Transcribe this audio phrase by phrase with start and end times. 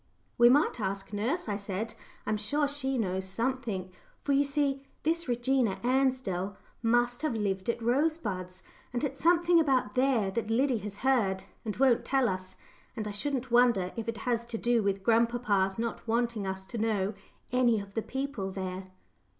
[0.35, 1.93] "We might ask nurse," I said.
[2.25, 7.69] "I am sure she knows something for you see, this Regina Ansdell must have lived
[7.69, 12.55] at Rosebuds, and it's something about there that Liddy has heard, and won't tell us.
[12.95, 16.79] And I shouldn't wonder if it has to do with grandpapa's not wanting us to
[16.79, 17.13] know
[17.51, 18.87] any of the people there."